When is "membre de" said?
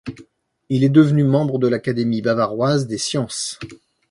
1.23-1.67